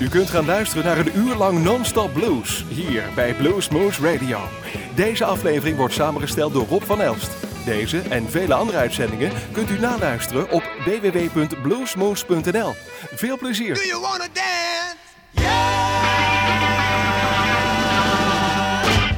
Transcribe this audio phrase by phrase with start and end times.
[0.00, 4.38] U kunt gaan luisteren naar een uur lang non-stop blues hier bij Bluesmoose Radio.
[4.94, 7.30] Deze aflevering wordt samengesteld door Rob van Elst.
[7.64, 12.74] Deze en vele andere uitzendingen kunt u naluisteren op www.bluesmoose.nl.
[13.14, 13.74] Veel plezier!
[13.74, 14.96] Do you wanna dance?
[15.30, 15.90] Yeah!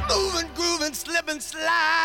[0.07, 2.02] Moving, grooving, slipping, slide!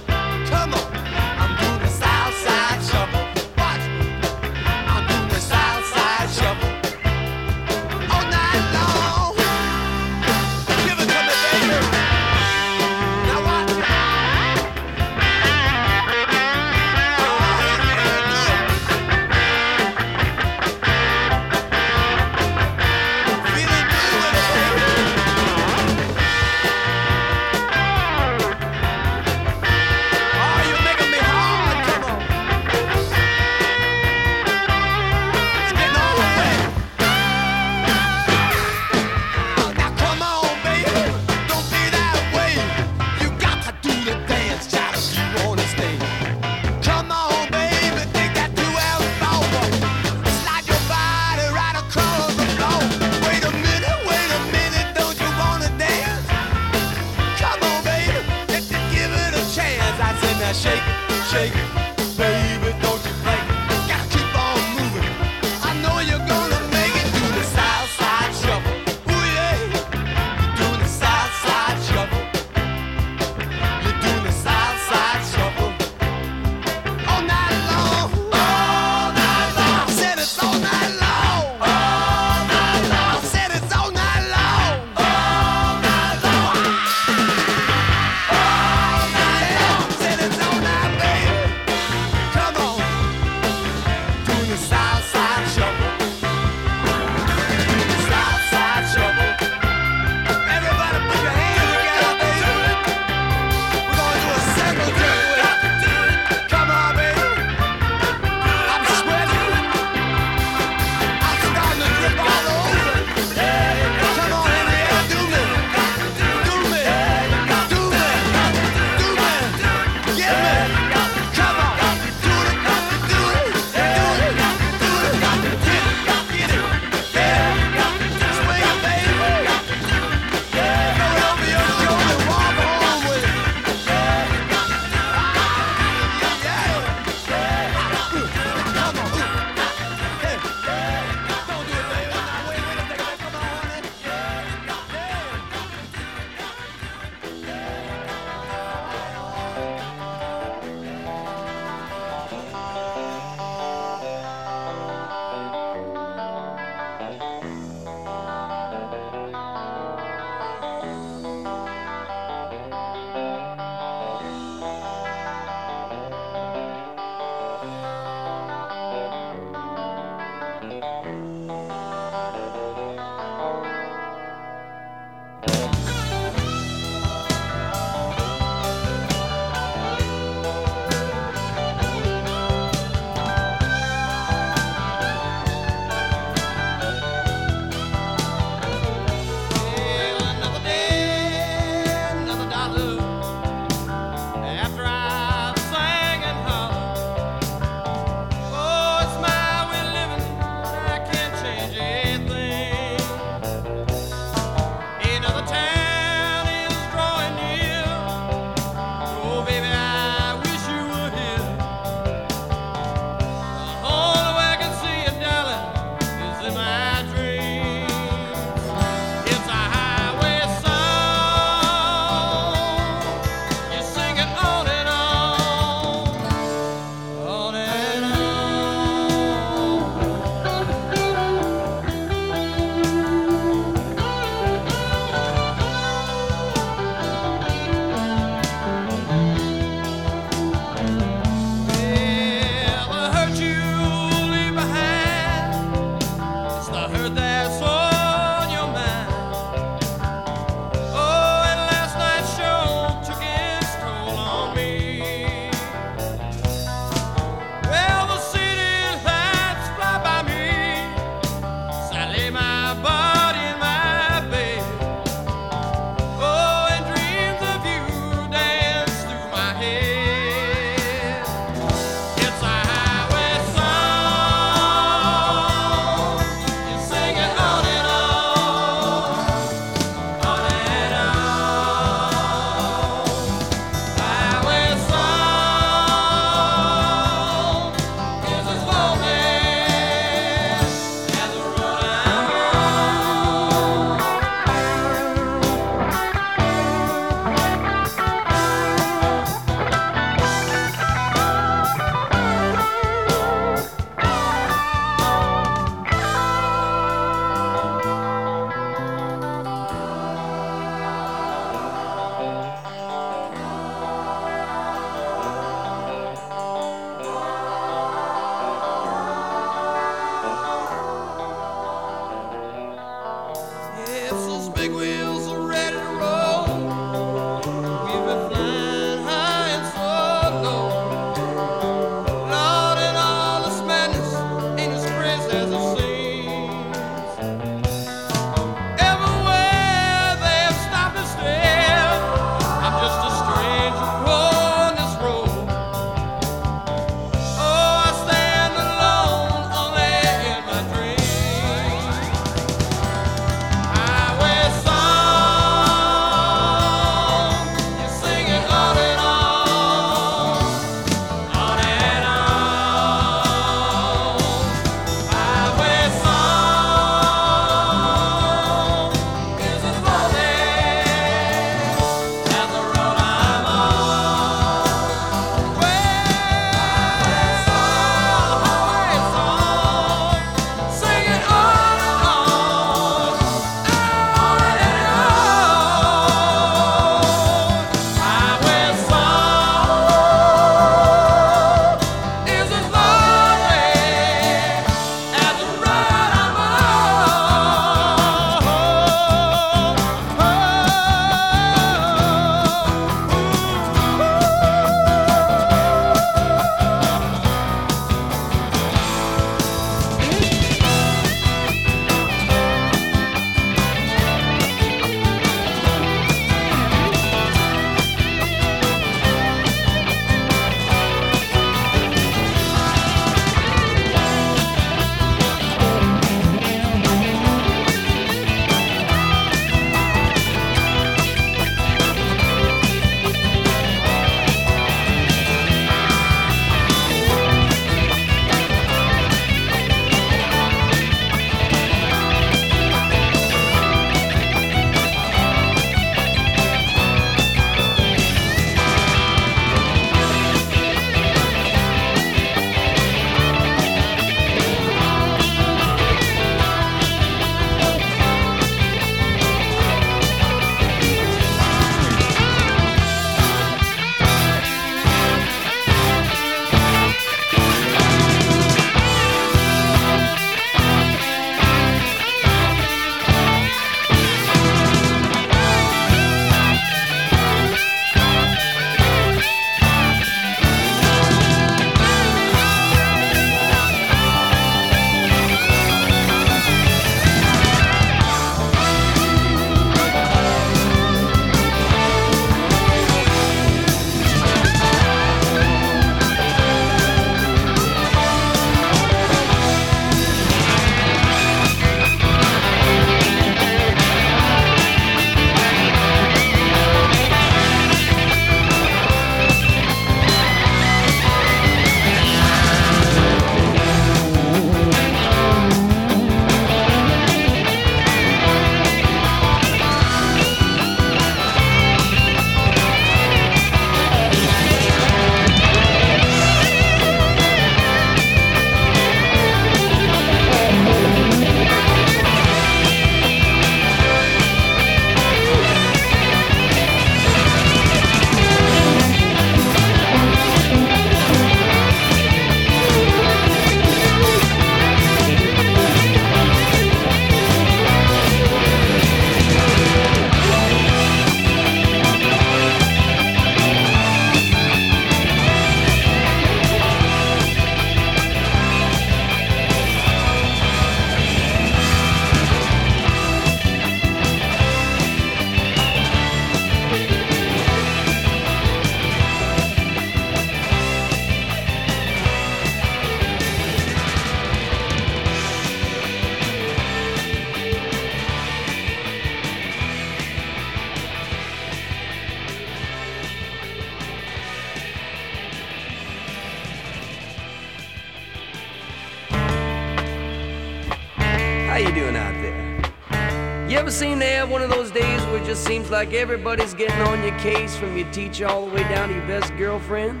[593.74, 597.02] Seem to have one of those days where it just seems like everybody's getting on
[597.02, 600.00] your case from your teacher all the way down to your best girlfriend?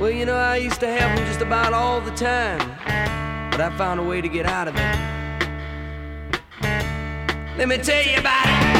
[0.00, 2.58] Well, you know, I used to have them just about all the time,
[3.52, 4.80] but I found a way to get out of it.
[7.56, 8.71] Let me tell you about it.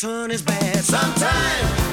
[0.00, 0.84] this is bad.
[0.84, 1.87] Sometimes.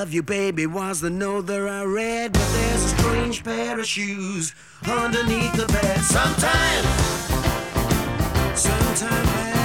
[0.00, 2.32] love you, baby, was the note that I read.
[2.32, 4.54] But there's a strange pair of shoes
[4.86, 6.00] underneath the bed.
[6.00, 6.84] Sometime,
[8.56, 9.59] sometime.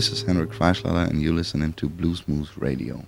[0.00, 3.04] This is Henrik Freischlader, and you're listening to Blues Moose Radio.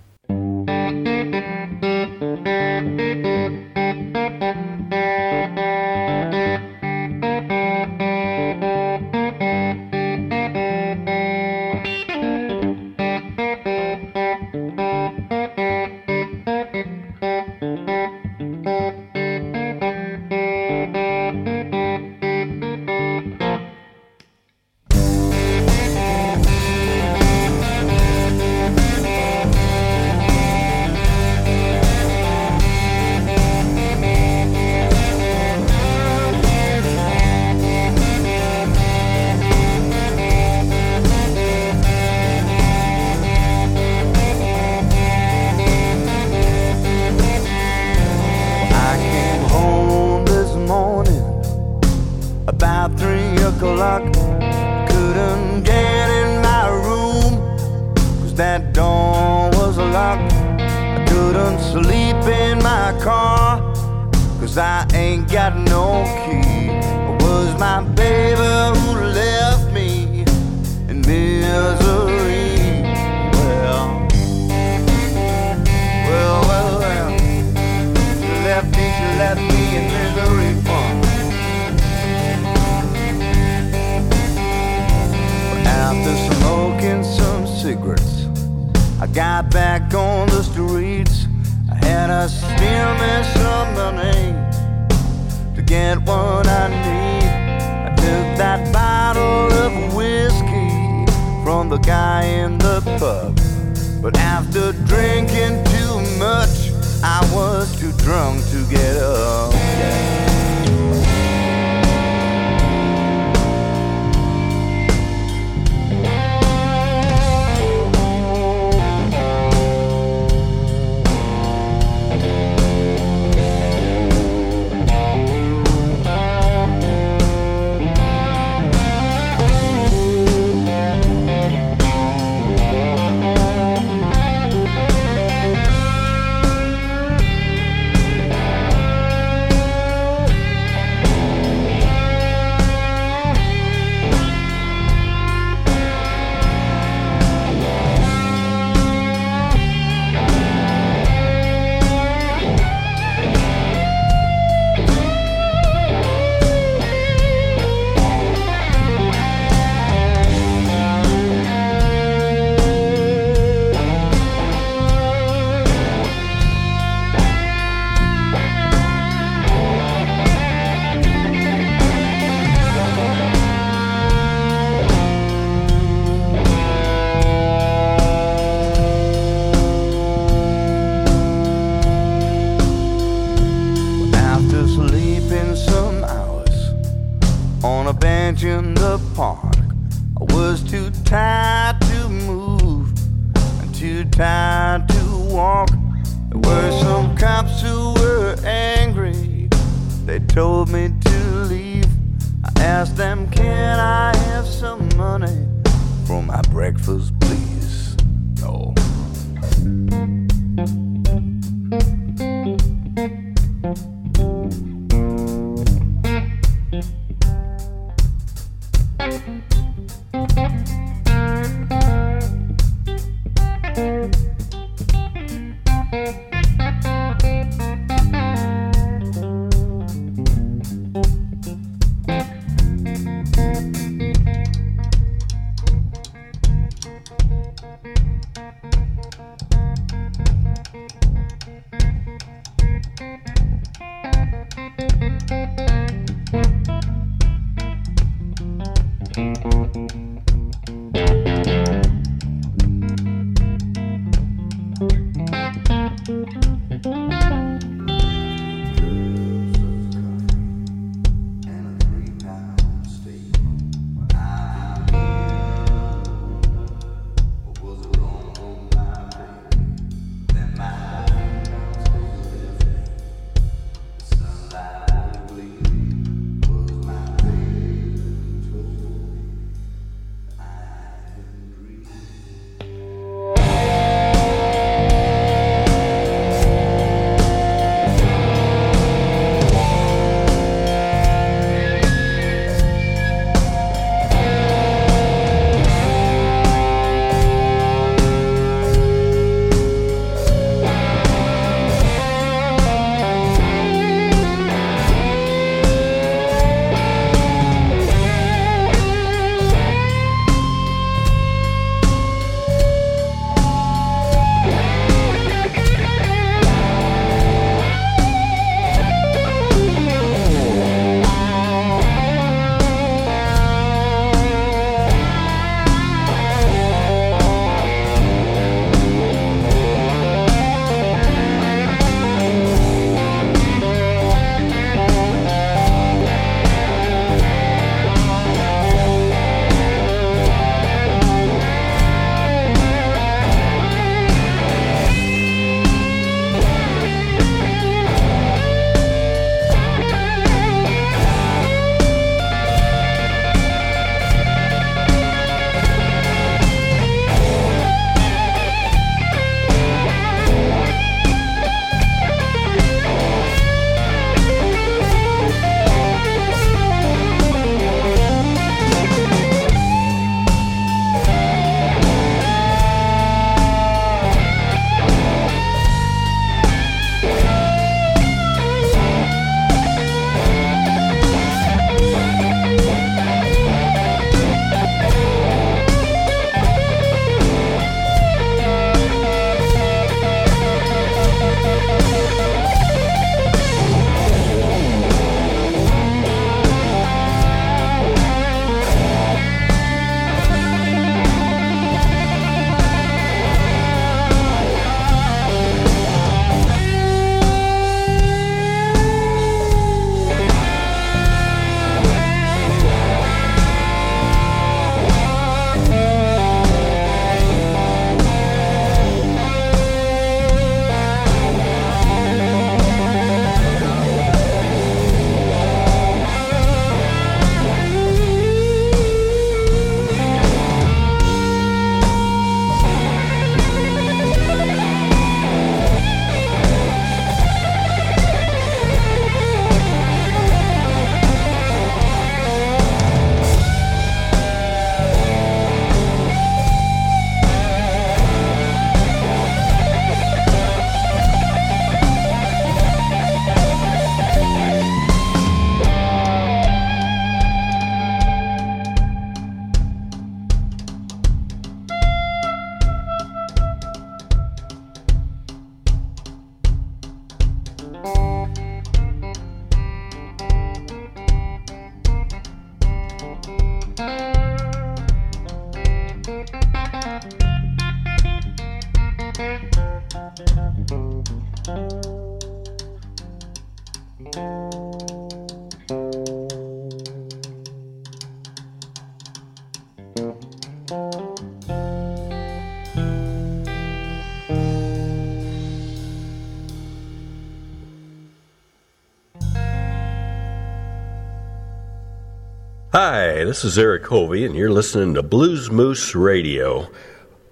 [503.32, 506.70] This is Eric Hovey, and you're listening to Blues Moose Radio.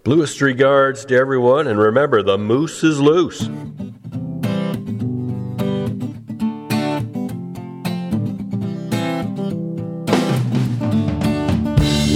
[0.02, 3.46] Bluest regards to everyone, and remember, the moose is loose.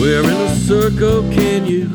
[0.01, 1.91] We're in a circle, can you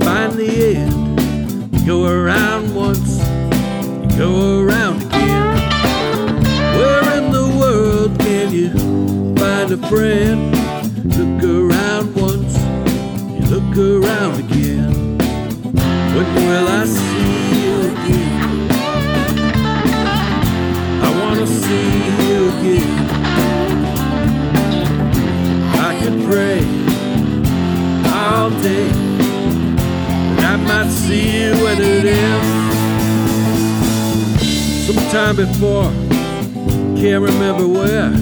[0.00, 1.78] find the end?
[1.78, 6.42] You go around once, you go around again.
[6.76, 8.70] Where in the world can you
[9.36, 10.59] find a friend?
[31.70, 32.48] When it ends.
[34.86, 35.90] Sometime before,
[36.96, 38.12] can't remember where.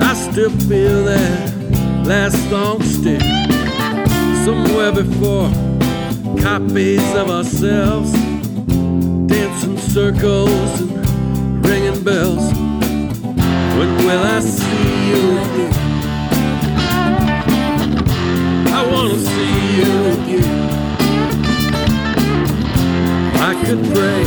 [0.00, 1.54] I still feel that
[2.04, 3.20] last long stare.
[4.44, 5.50] Somewhere before,
[6.42, 8.12] copies of ourselves,
[9.26, 12.52] dancing circles and ringing bells.
[13.78, 15.74] When will I see you again?
[18.72, 20.59] I wanna see you again.
[23.50, 24.22] I could pray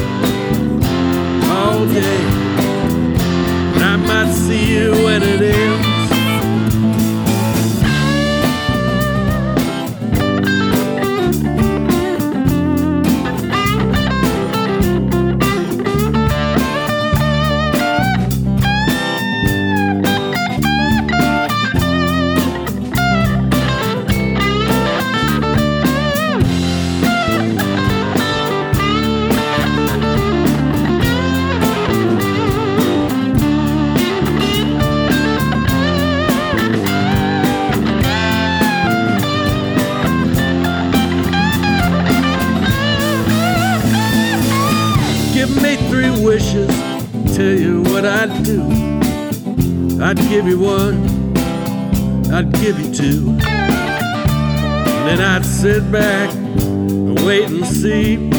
[1.50, 2.24] all day,
[3.74, 5.93] and I might see you when it ends.
[50.16, 51.08] I'd give you one,
[52.32, 53.30] I'd give you two.
[53.30, 58.30] And then I'd sit back and wait and see,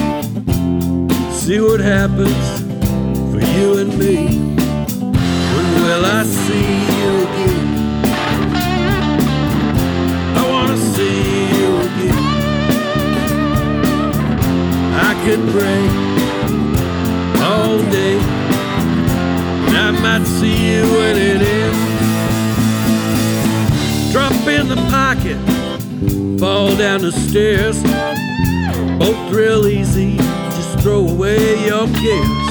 [1.33, 2.61] see what happens
[3.33, 4.27] for you and me.
[5.51, 7.67] When will I see you again?
[10.37, 12.23] I wanna see you again.
[14.95, 15.83] I could pray
[17.43, 18.34] all day.
[20.05, 21.79] Might see you when it ends.
[24.13, 25.39] Drop in the pocket,
[26.39, 27.83] fall down the stairs.
[28.99, 32.51] Both real easy, just throw away your cares.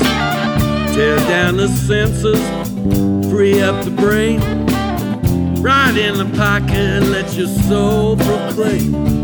[0.96, 2.42] Tear down the senses,
[3.30, 4.42] free up the brain.
[5.62, 9.23] Right in the pocket, let your soul proclaim.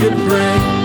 [0.00, 0.79] Could pray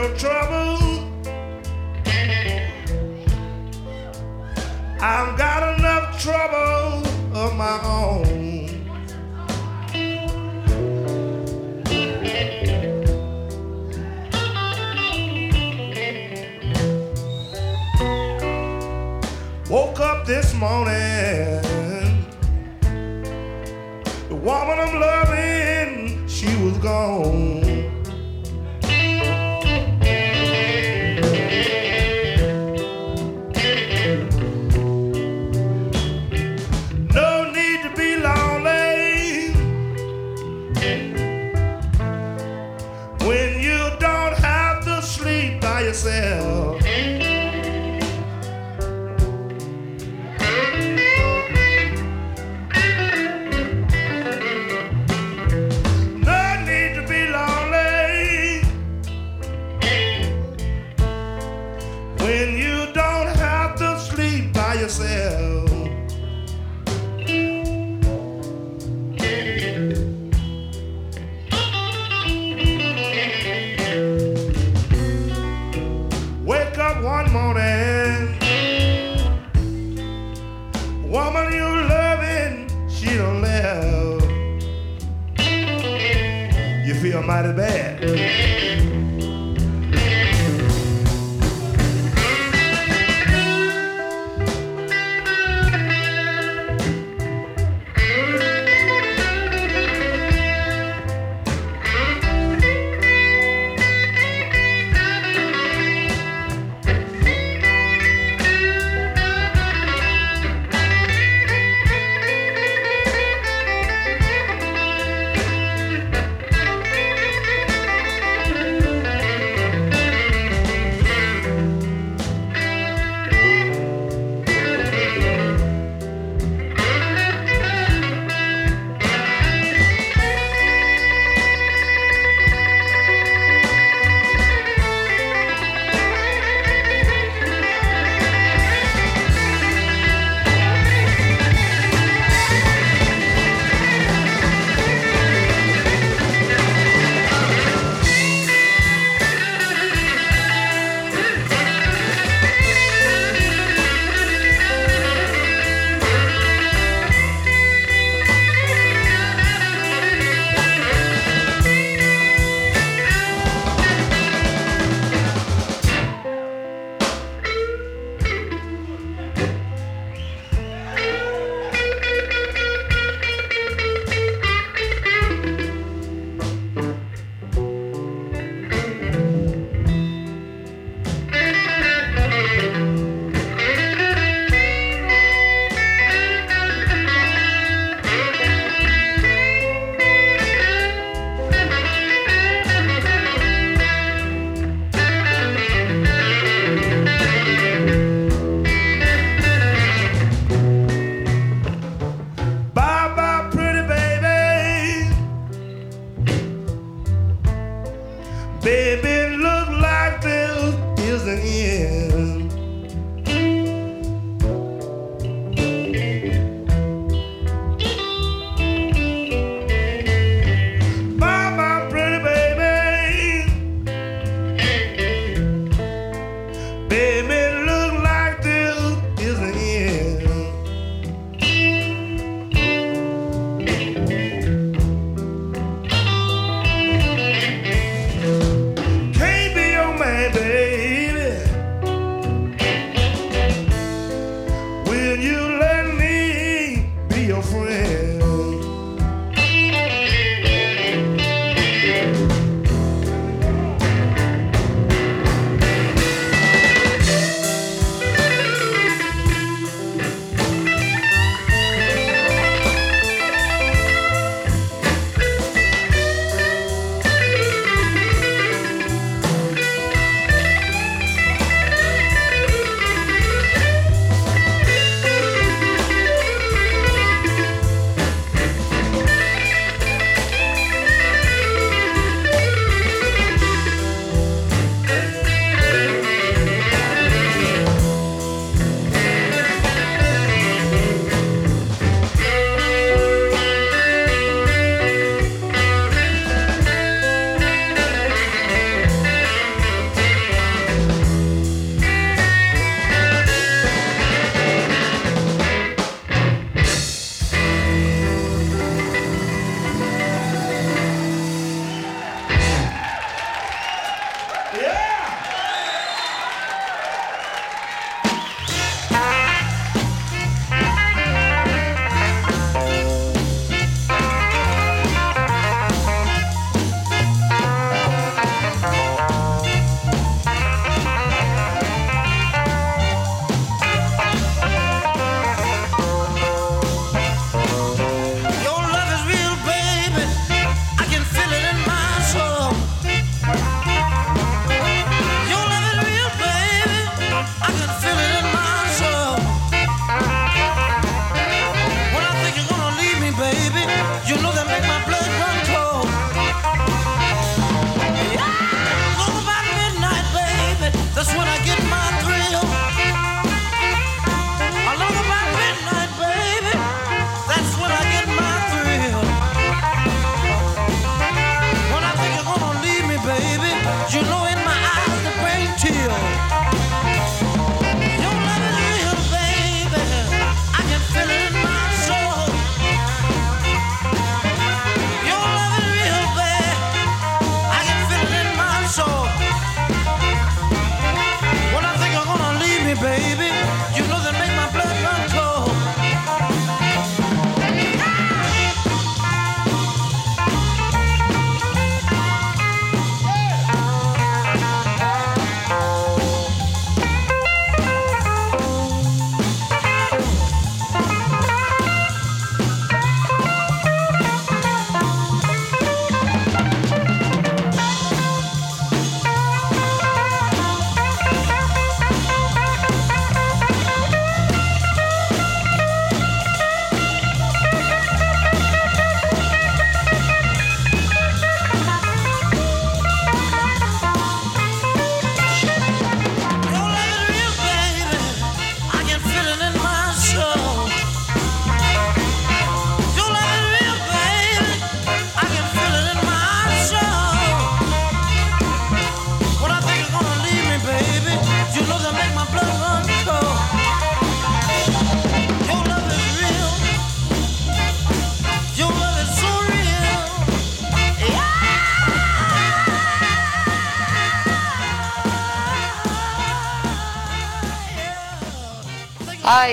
[0.00, 0.78] your trouble.
[4.98, 8.86] I've got enough trouble of my own.
[19.68, 21.60] Woke up this morning.
[24.30, 27.49] The woman I'm loving, she was gone.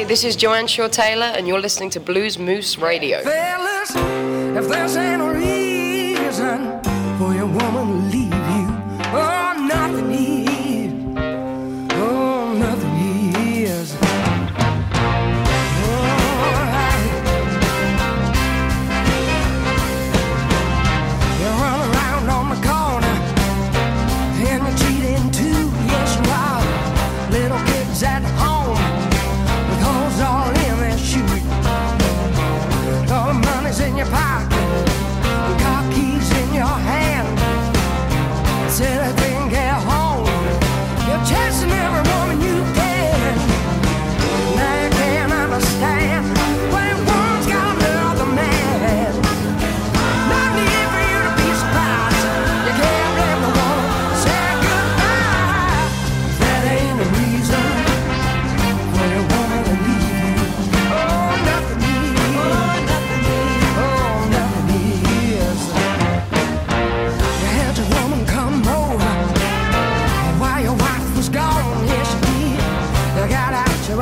[0.07, 3.21] This is Joanne Shaw Taylor, and you're listening to Blues Moose Radio.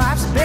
[0.05, 0.44] life's been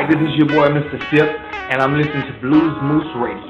[0.00, 0.96] Hi, this is your boy Mr.
[1.12, 1.28] Sipp,
[1.68, 3.49] and I'm listening to Blues Moose Radio.